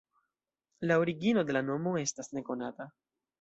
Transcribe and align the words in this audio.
La 0.79 0.97
origino 1.03 1.43
de 1.49 1.57
la 1.57 1.61
nomo 1.67 1.93
estas 2.05 2.33
nekonata. 2.39 2.89